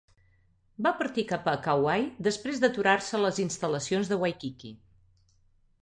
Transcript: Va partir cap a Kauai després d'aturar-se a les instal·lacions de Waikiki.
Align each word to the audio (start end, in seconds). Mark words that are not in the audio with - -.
Va 0.85 0.93
partir 1.01 1.25
cap 1.33 1.45
a 1.51 1.53
Kauai 1.67 2.07
després 2.29 2.63
d'aturar-se 2.65 3.15
a 3.19 3.23
les 3.27 3.45
instal·lacions 3.47 4.15
de 4.15 4.23
Waikiki. 4.25 4.77